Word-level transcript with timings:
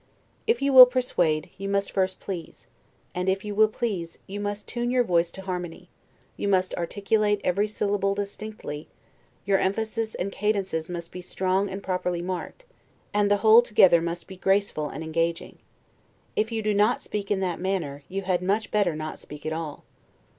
If 0.47 0.63
you 0.63 0.73
will 0.73 0.87
persuade, 0.87 1.51
you 1.59 1.69
must 1.69 1.91
first 1.91 2.19
please; 2.19 2.65
and 3.13 3.29
if 3.29 3.45
you 3.45 3.53
will 3.53 3.67
please, 3.67 4.17
you 4.25 4.39
must 4.39 4.67
tune 4.67 4.89
your 4.89 5.03
voice 5.03 5.29
to 5.33 5.43
harmony, 5.43 5.89
you 6.35 6.47
must 6.47 6.73
articulate 6.73 7.39
every 7.43 7.67
syllable 7.67 8.15
distinctly, 8.15 8.87
your 9.45 9.59
emphasis 9.59 10.15
and 10.15 10.31
cadences 10.31 10.89
must 10.89 11.11
be 11.11 11.21
strongly 11.21 11.71
and 11.73 11.83
properly 11.83 12.23
marked; 12.23 12.65
and 13.13 13.29
the 13.29 13.37
whole 13.45 13.61
together 13.61 14.01
must 14.01 14.25
be 14.27 14.37
graceful 14.37 14.89
and 14.89 15.03
engaging: 15.03 15.59
If 16.35 16.51
you 16.51 16.63
do 16.63 16.73
not 16.73 17.03
speak 17.03 17.29
in 17.29 17.39
that 17.41 17.59
manner, 17.61 18.01
you 18.09 18.23
had 18.23 18.41
much 18.41 18.71
better 18.71 18.95
not 18.95 19.19
speak 19.19 19.45
at 19.45 19.53
all. 19.53 19.83